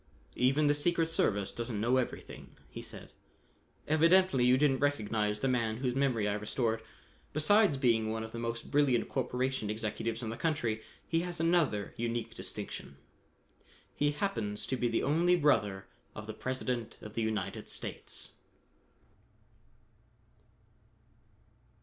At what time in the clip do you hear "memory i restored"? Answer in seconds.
5.93-6.81